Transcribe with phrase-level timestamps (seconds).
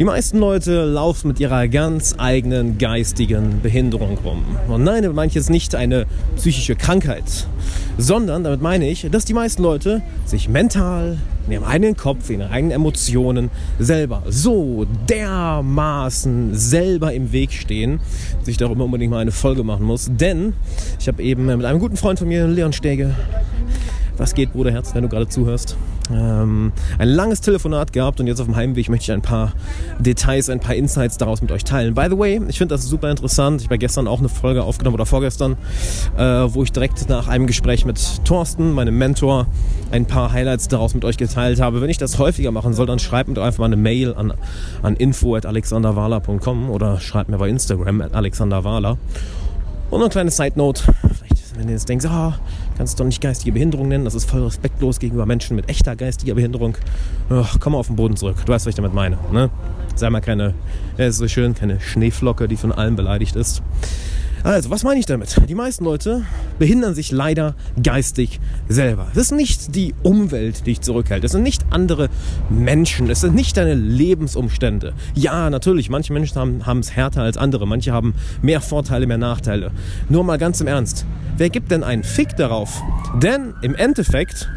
[0.00, 4.42] Die meisten Leute laufen mit ihrer ganz eigenen geistigen Behinderung rum.
[4.66, 7.46] Und nein, damit meine ich jetzt nicht eine psychische Krankheit,
[7.98, 12.40] sondern damit meine ich, dass die meisten Leute sich mental, in ihrem eigenen Kopf, in
[12.40, 18.00] ihren eigenen Emotionen selber so dermaßen selber im Weg stehen,
[18.38, 20.08] dass ich darüber unbedingt mal eine Folge machen muss.
[20.10, 20.54] Denn
[20.98, 23.14] ich habe eben mit einem guten Freund von mir, Leon Stege,
[24.20, 25.76] was geht, Bruderherz, wenn du gerade zuhörst?
[26.12, 29.52] Ähm, ein langes Telefonat gehabt und jetzt auf dem Heimweg möchte ich ein paar
[29.98, 31.94] Details, ein paar Insights daraus mit euch teilen.
[31.94, 33.62] By the way, ich finde das super interessant.
[33.62, 35.56] Ich habe gestern auch eine Folge aufgenommen oder vorgestern,
[36.18, 39.46] äh, wo ich direkt nach einem Gespräch mit Thorsten, meinem Mentor,
[39.90, 41.80] ein paar Highlights daraus mit euch geteilt habe.
[41.80, 44.34] Wenn ich das häufiger machen soll, dann schreibt mir doch einfach mal eine Mail an,
[44.82, 48.98] an info.alexanderwala.com oder schreibt mir bei Instagram at alexanderwala.
[49.90, 50.82] Und eine kleine Side Note,
[51.56, 52.38] wenn ihr jetzt denkt, ah,
[52.76, 55.96] kannst du doch nicht geistige Behinderung nennen, das ist voll respektlos gegenüber Menschen mit echter
[55.96, 56.76] geistiger Behinderung.
[57.28, 59.18] Ach, komm mal auf den Boden zurück, du weißt, was ich damit meine.
[59.32, 59.50] Ne?
[59.94, 60.54] Sei mal keine,
[60.96, 63.62] ja, ist so schön, keine Schneeflocke, die von allen beleidigt ist.
[64.42, 65.36] Also, was meine ich damit?
[65.48, 66.24] Die meisten Leute
[66.58, 69.08] behindern sich leider geistig selber.
[69.12, 71.24] Es ist nicht die Umwelt, die dich zurückhält.
[71.24, 72.08] Es sind nicht andere
[72.48, 73.10] Menschen.
[73.10, 74.94] Es sind nicht deine Lebensumstände.
[75.14, 77.66] Ja, natürlich, manche Menschen haben, haben es härter als andere.
[77.66, 79.72] Manche haben mehr Vorteile, mehr Nachteile.
[80.08, 81.04] Nur mal ganz im Ernst.
[81.36, 82.80] Wer gibt denn einen Fick darauf?
[83.22, 84.48] Denn im Endeffekt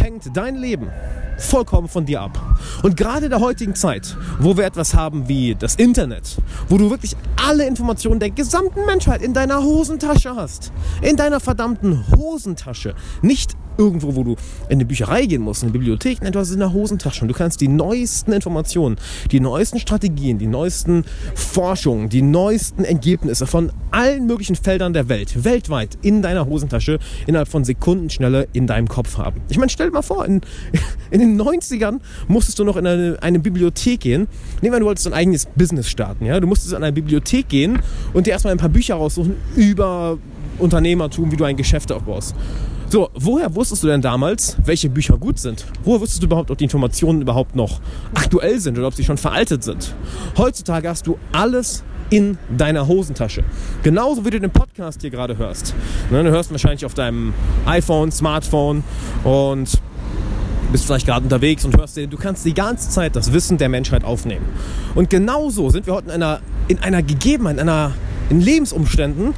[0.00, 0.90] hängt dein Leben
[1.38, 2.38] vollkommen von dir ab.
[2.82, 6.36] Und gerade in der heutigen Zeit, wo wir etwas haben wie das Internet,
[6.68, 12.04] wo du wirklich alle Informationen der gesamten Menschheit in deiner Hosentasche hast, in deiner verdammten
[12.16, 14.32] Hosentasche, nicht irgendwo, wo du
[14.68, 17.22] in eine Bücherei gehen musst, in eine Bibliothek, nein, du hast es in der Hosentasche
[17.22, 18.96] und du kannst die neuesten Informationen,
[19.30, 25.44] die neuesten Strategien, die neuesten Forschungen, die neuesten Ergebnisse von allen möglichen Feldern der Welt,
[25.44, 29.40] weltweit in deiner Hosentasche innerhalb von Sekundenschnelle in deinem Kopf haben.
[29.48, 30.40] Ich meine, stell dir mal vor, in,
[31.10, 34.28] in den 90ern musstest du noch in eine, eine Bibliothek gehen.
[34.60, 36.40] Nehmen wir, du wolltest ein eigenes Business starten, ja?
[36.40, 37.78] Du musstest in eine Bibliothek gehen
[38.12, 40.18] und dir erstmal ein paar Bücher raussuchen über
[40.58, 42.34] Unternehmertum, wie du ein Geschäft aufbaust.
[42.90, 45.66] So, woher wusstest du denn damals, welche Bücher gut sind?
[45.84, 47.80] Woher wusstest du überhaupt, ob die Informationen überhaupt noch
[48.14, 49.94] aktuell sind oder ob sie schon veraltet sind?
[50.38, 53.44] Heutzutage hast du alles in deiner Hosentasche.
[53.82, 55.74] Genauso wie du den Podcast hier gerade hörst.
[56.10, 57.34] Ne, du hörst wahrscheinlich auf deinem
[57.66, 58.82] iPhone, Smartphone
[59.22, 59.70] und
[60.72, 63.68] bist vielleicht gerade unterwegs und hörst dir, du kannst die ganze Zeit das Wissen der
[63.68, 64.46] Menschheit aufnehmen.
[64.94, 67.92] Und genauso sind wir heute in einer, in einer Gegebenheit, in, einer,
[68.30, 69.34] in Lebensumständen,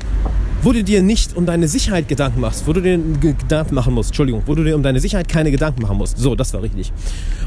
[0.62, 4.10] wo du dir nicht um deine Sicherheit Gedanken machst, wo du dir Gedanken machen musst,
[4.10, 6.19] Entschuldigung, wo du dir um deine Sicherheit keine Gedanken machen musst.
[6.19, 6.93] So, das war richtig.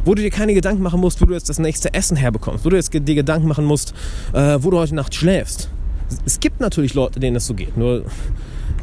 [0.03, 2.69] Wo du dir keine Gedanken machen musst, wo du jetzt das nächste Essen herbekommst, wo
[2.69, 3.94] du jetzt dir Gedanken machen musst,
[4.34, 5.69] äh, wo du heute Nacht schläfst.
[6.25, 7.78] Es gibt natürlich Leute, denen es so geht.
[7.78, 8.06] Nur,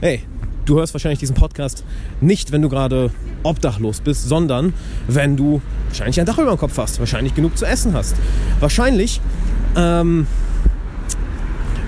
[0.00, 0.22] hey,
[0.64, 1.84] du hörst wahrscheinlich diesen Podcast
[2.20, 3.10] nicht, wenn du gerade
[3.42, 4.72] obdachlos bist, sondern
[5.08, 8.16] wenn du wahrscheinlich ein Dach über dem Kopf hast, wahrscheinlich genug zu essen hast.
[8.60, 9.20] Wahrscheinlich,
[9.76, 10.26] ähm,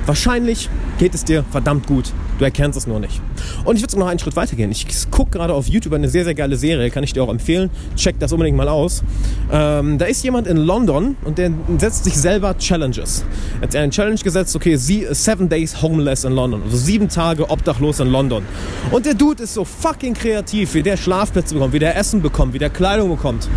[0.06, 0.68] wahrscheinlich
[0.98, 2.12] geht es dir verdammt gut.
[2.38, 3.20] Du erkennst es nur nicht.
[3.64, 4.70] Und ich würde noch einen Schritt weiter gehen.
[4.70, 7.70] Ich gucke gerade auf YouTube eine sehr, sehr geile Serie, kann ich dir auch empfehlen.
[7.94, 9.02] Check das unbedingt mal aus.
[9.50, 13.24] Ähm, da ist jemand in London und der setzt sich selber Challenges.
[13.60, 16.62] Er hat eine Challenge gesetzt, okay, seven days homeless in London.
[16.64, 18.42] Also sieben Tage obdachlos in London.
[18.90, 22.54] Und der Dude ist so fucking kreativ, wie der Schlafplätze bekommt, wie der Essen bekommt,
[22.54, 23.48] wie der Kleidung bekommt.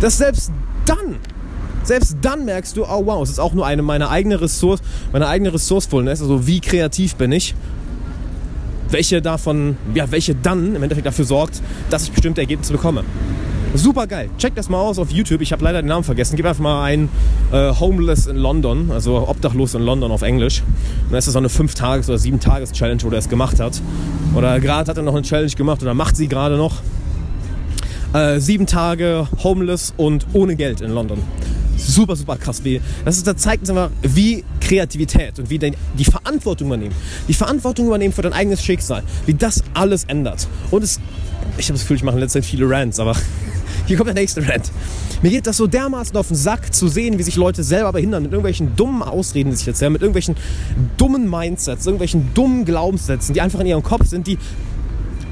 [0.00, 0.50] Dass selbst
[0.86, 1.16] dann
[1.84, 4.80] selbst dann merkst du, oh wow, es ist auch nur eine meiner eigene Ressource,
[5.12, 7.54] meine eigene Resourcefulness, also wie kreativ bin ich,
[8.90, 13.04] welche davon, ja, welche dann im Endeffekt dafür sorgt, dass ich bestimmte Ergebnisse bekomme.
[13.76, 14.30] Super geil.
[14.38, 15.40] Check das mal aus auf YouTube.
[15.40, 16.36] Ich habe leider den Namen vergessen.
[16.36, 17.08] Gib einfach mal ein
[17.50, 20.60] äh, Homeless in London, also obdachlos in London auf Englisch.
[20.60, 23.82] Und dann ist das so eine 5-Tages- oder 7-Tages-Challenge, wo er es gemacht hat.
[24.36, 26.82] Oder gerade hat er noch eine Challenge gemacht oder macht sie gerade noch.
[28.12, 31.18] Äh, sieben Tage homeless und ohne Geld in London
[31.86, 32.62] super, super krass.
[32.64, 36.94] Wie, das ist, da zeigt einfach, wie Kreativität und wie die, die Verantwortung übernehmen,
[37.28, 40.48] die Verantwortung übernehmen für dein eigenes Schicksal, wie das alles ändert.
[40.70, 41.00] Und es,
[41.58, 43.16] ich habe das Gefühl, ich mache in letzter Zeit viele Rants, aber
[43.86, 44.70] hier kommt der nächste Rant.
[45.22, 48.24] Mir geht das so dermaßen auf den Sack zu sehen, wie sich Leute selber behindern
[48.24, 50.36] mit irgendwelchen dummen Ausreden, die sich erzählen, mit irgendwelchen
[50.96, 54.38] dummen Mindsets, irgendwelchen dummen Glaubenssätzen, die einfach in ihrem Kopf sind, die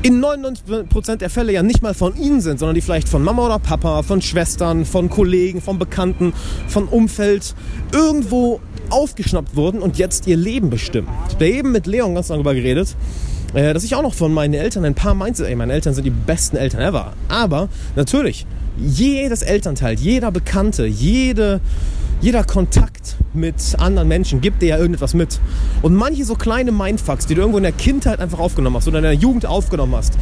[0.02, 3.46] in 99% der Fälle ja nicht mal von ihnen sind, sondern die vielleicht von Mama
[3.46, 6.32] oder Papa, von Schwestern, von Kollegen, von Bekannten,
[6.66, 7.54] von Umfeld
[7.92, 8.60] irgendwo
[8.90, 11.08] aufgeschnappt wurden und jetzt ihr Leben bestimmen.
[11.28, 12.96] Ich habe eben mit Leon ganz darüber geredet,
[13.54, 16.04] äh, dass ich auch noch von meinen Eltern ein paar meinte, ey, meine Eltern sind
[16.04, 17.12] die besten Eltern ever.
[17.28, 18.44] Aber natürlich,
[18.76, 21.60] jedes Elternteil, jeder Bekannte, jede
[22.22, 25.40] jeder Kontakt mit anderen Menschen gibt dir ja irgendetwas mit.
[25.82, 28.98] Und manche so kleine Mindfucks, die du irgendwo in der Kindheit einfach aufgenommen hast oder
[28.98, 30.14] in der Jugend aufgenommen hast,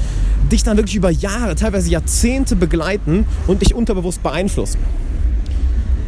[0.51, 4.79] dich dann wirklich über Jahre, teilweise Jahrzehnte begleiten und dich unterbewusst beeinflussen.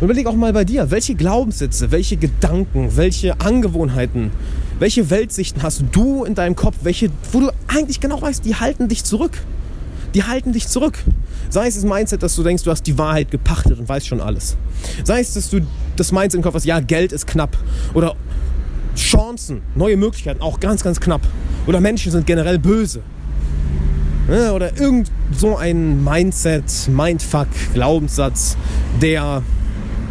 [0.01, 4.31] Und überleg auch mal bei dir, welche Glaubenssätze, welche Gedanken, welche Angewohnheiten,
[4.79, 8.89] welche Weltsichten hast du in deinem Kopf, welche, wo du eigentlich genau weißt, die halten
[8.89, 9.33] dich zurück.
[10.15, 10.99] Die halten dich zurück.
[11.49, 14.21] Sei es das Mindset, dass du denkst, du hast die Wahrheit gepachtet und weißt schon
[14.21, 14.57] alles.
[15.05, 15.61] Sei es, dass du
[15.97, 17.57] das Mindset im Kopf hast, ja, Geld ist knapp.
[17.95, 18.15] Oder
[18.97, 21.23] Chancen, neue Möglichkeiten, auch ganz, ganz knapp.
[21.67, 23.03] Oder Menschen sind generell böse.
[24.29, 28.57] Oder irgend so ein Mindset, Mindfuck, Glaubenssatz,
[29.01, 29.43] der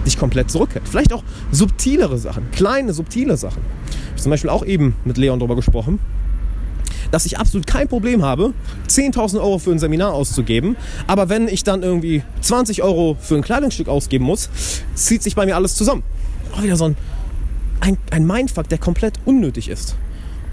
[0.06, 0.88] dich komplett zurückhält.
[0.88, 3.62] Vielleicht auch subtilere Sachen, kleine, subtile Sachen.
[3.90, 6.00] Ich habe zum Beispiel auch eben mit Leon darüber gesprochen,
[7.12, 8.54] dass ich absolut kein Problem habe,
[8.88, 10.76] 10.000 Euro für ein Seminar auszugeben.
[11.08, 14.50] Aber wenn ich dann irgendwie 20 Euro für ein Kleidungsstück ausgeben muss,
[14.96, 16.04] zieht sich bei mir alles zusammen.
[16.54, 16.98] Auch wieder so ein,
[17.82, 19.96] ein, ein Mindfuck, der komplett unnötig ist.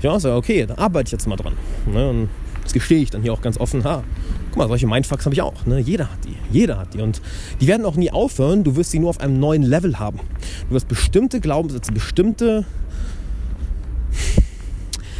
[0.03, 1.55] Ja, so, okay, da arbeite ich jetzt mal dran.
[1.87, 2.29] Ne, und
[2.63, 3.83] das gestehe ich dann hier auch ganz offen.
[3.85, 4.05] Ha,
[4.51, 5.67] guck mal, solche Mindfucks habe ich auch.
[5.67, 5.79] Ne?
[5.79, 6.37] Jeder hat die.
[6.53, 7.01] Jeder hat die.
[7.01, 7.23] Und
[7.61, 8.63] die werden auch nie aufhören.
[8.63, 10.21] Du wirst sie nur auf einem neuen Level haben.
[10.69, 12.67] Du wirst bestimmte Glaubenssätze, bestimmte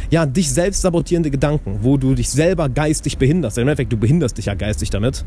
[0.09, 3.57] ja, dich selbst sabotierende Gedanken, wo du dich selber geistig behinderst.
[3.57, 5.23] Im Endeffekt, du behinderst dich ja geistig damit.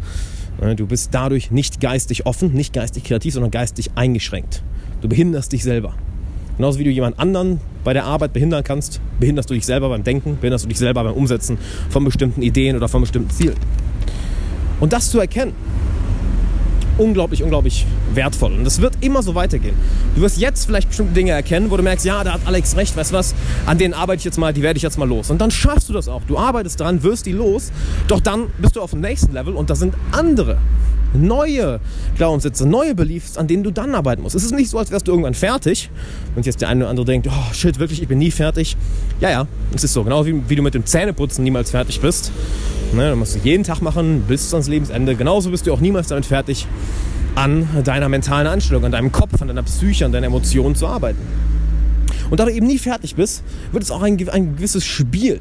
[0.77, 4.63] Du bist dadurch nicht geistig offen, nicht geistig kreativ, sondern geistig eingeschränkt.
[5.01, 5.95] Du behinderst dich selber.
[6.57, 10.05] Genauso wie du jemand anderen bei der Arbeit behindern kannst, behinderst du dich selber beim
[10.05, 11.59] Denken, behinderst du dich selber beim Umsetzen
[11.89, 13.57] von bestimmten Ideen oder von bestimmten Zielen.
[14.79, 15.55] Und das zu erkennen,
[17.03, 18.53] unglaublich, unglaublich wertvoll.
[18.53, 19.75] Und das wird immer so weitergehen.
[20.15, 22.97] Du wirst jetzt vielleicht bestimmte Dinge erkennen, wo du merkst, ja, da hat Alex recht,
[22.97, 23.35] weißt du was,
[23.67, 25.31] an denen arbeite ich jetzt mal, die werde ich jetzt mal los.
[25.31, 26.23] Und dann schaffst du das auch.
[26.29, 27.73] Du arbeitest dran, wirst die los,
[28.07, 30.59] doch dann bist du auf dem nächsten Level und da sind andere
[31.13, 31.81] neue
[32.17, 34.35] Glaubenssätze, neue Beliefs, an denen du dann arbeiten musst.
[34.35, 35.91] Es ist nicht so, als wärst du irgendwann fertig.
[36.37, 38.77] Und jetzt der eine oder andere denkt, oh shit, wirklich, ich bin nie fertig.
[39.21, 40.05] Ja, ja, es ist so.
[40.05, 42.33] Genau wie, wie du mit dem Zähneputzen niemals fertig bist.
[42.95, 45.15] Ne, du musst du jeden Tag machen bis ans Lebensende.
[45.15, 46.67] Genauso bist du auch niemals damit fertig,
[47.35, 51.19] an deiner mentalen Einstellung, an deinem Kopf, an deiner Psyche, an deinen Emotionen zu arbeiten.
[52.31, 53.43] Und da du eben nie fertig bist,
[53.73, 55.41] wird es auch ein, ein gewisses Spiel.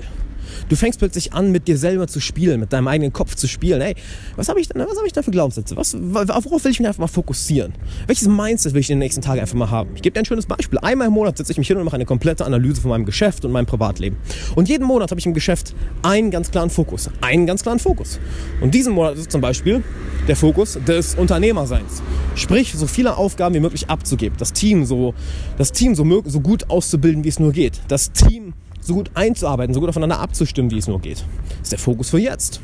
[0.72, 3.82] Du fängst plötzlich an, mit dir selber zu spielen, mit deinem eigenen Kopf zu spielen.
[3.82, 3.94] Hey,
[4.38, 5.76] was habe ich denn, habe ich da für Glaubenssätze?
[5.76, 7.74] Was, worauf will ich mich einfach mal fokussieren?
[8.08, 9.90] Welches Mindset will ich in den nächsten Tagen einfach mal haben?
[9.96, 10.80] Ich gebe dir ein schönes Beispiel.
[10.80, 13.44] Einmal im Monat setze ich mich hin und mache eine komplette Analyse von meinem Geschäft
[13.44, 14.16] und meinem Privatleben.
[14.56, 17.10] Und jeden Monat habe ich im Geschäft einen ganz klaren Fokus.
[17.20, 18.22] Einen ganz klaren Fokus.
[18.62, 19.84] Und diesen Monat ist zum Beispiel
[20.30, 22.02] der Fokus des Unternehmerseins.
[22.36, 24.38] Sprich, so viele Aufgaben wie möglich abzugeben.
[24.40, 25.16] Das Team so,
[25.58, 27.82] das Team so, so gut auszubilden, wie es nur geht.
[27.90, 31.24] Das Team so gut einzuarbeiten, so gut aufeinander abzustimmen, wie es nur geht.
[31.50, 32.60] Das ist der Fokus für jetzt.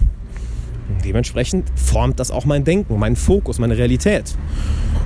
[0.89, 4.35] Und dementsprechend formt das auch mein Denken, meinen Fokus, meine Realität.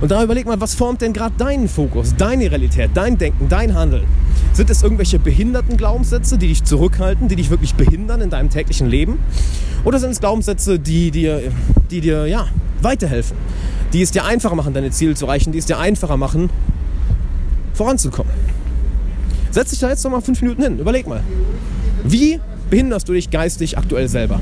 [0.00, 3.74] Und da überleg mal, was formt denn gerade deinen Fokus, deine Realität, dein Denken, dein
[3.74, 4.04] Handeln?
[4.52, 8.88] Sind es irgendwelche behinderten Glaubenssätze, die dich zurückhalten, die dich wirklich behindern in deinem täglichen
[8.88, 9.18] Leben?
[9.84, 11.40] Oder sind es Glaubenssätze, die dir,
[11.90, 12.48] die dir ja,
[12.80, 13.36] weiterhelfen,
[13.92, 16.50] die es dir einfacher machen, deine Ziele zu erreichen, die es dir einfacher machen,
[17.74, 18.51] voranzukommen?
[19.52, 20.78] Setz dich da jetzt noch mal fünf Minuten hin.
[20.78, 21.22] Überleg mal.
[22.04, 22.40] Wie
[22.70, 24.40] behinderst du dich geistig aktuell selber?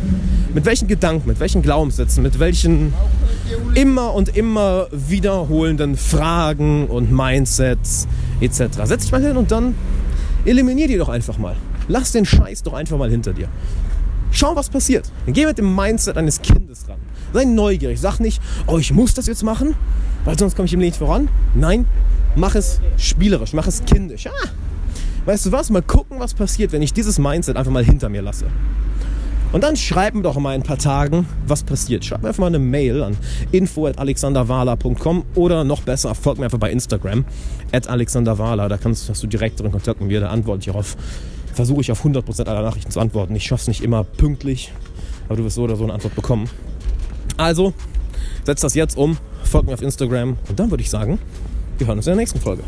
[0.55, 2.95] Mit welchen Gedanken, mit welchen Glaubenssätzen, mit welchen
[3.75, 8.07] immer und immer wiederholenden Fragen und Mindsets
[8.41, 8.61] etc.
[8.85, 9.75] Setz dich mal hin und dann
[10.45, 11.57] eliminier die doch einfach mal.
[11.89, 13.49] Lass den Scheiß doch einfach mal hinter dir.
[14.31, 15.11] Schau, was passiert.
[15.27, 16.99] Geh mit dem Mindset eines Kindes ran.
[17.33, 18.01] Sei neugierig.
[18.01, 19.75] Sag nicht, oh, ich muss das jetzt machen,
[20.25, 21.29] weil sonst komme ich im Leben nicht voran.
[21.55, 21.87] Nein,
[22.37, 24.29] mach es spielerisch, mach es kindisch.
[24.29, 24.49] Ah,
[25.31, 28.21] weißt du was, mal gucken, was passiert, wenn ich dieses Mindset einfach mal hinter mir
[28.21, 28.47] lasse.
[29.53, 32.05] Und dann schreib mir doch mal in ein paar Tagen, was passiert.
[32.05, 33.17] Schreib mir einfach mal eine Mail an
[33.53, 37.25] info.alexanderwala.com oder noch besser, folg mir einfach bei Instagram,
[37.71, 38.69] at alexanderwala.
[38.69, 40.97] Da kannst, hast du direkteren Kontakt mit mir, da antworte ich darauf.
[41.55, 43.37] Versuche ich auf 100% aller Nachrichten zu antworten.
[43.37, 44.73] Ich schaffe es nicht immer pünktlich,
[45.29, 46.51] aber du wirst so oder so eine Antwort bekommen.
[47.37, 47.73] Also,
[48.45, 51.21] setz das jetzt um, folg mir auf Instagram und dann würde ich sagen,
[51.79, 52.65] wir hören uns in der nächsten Folge.